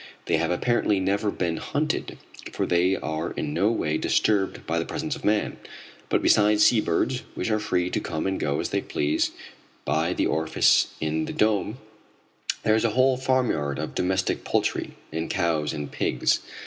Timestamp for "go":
8.39-8.59